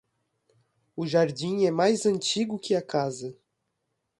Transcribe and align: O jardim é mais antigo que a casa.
O 0.95 1.05
jardim 1.05 1.63
é 1.65 1.69
mais 1.69 2.07
antigo 2.07 2.57
que 2.57 2.73
a 2.73 2.81
casa. 2.81 3.37